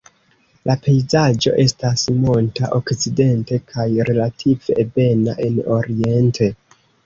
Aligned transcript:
La 0.69 0.75
pejzaĝo 0.87 1.53
estas 1.63 2.05
monta 2.23 2.71
okcidente 2.79 3.61
kaj 3.75 3.87
relative 4.11 4.81
ebena 4.89 5.39
en 5.49 5.65
oriente. 5.81 6.53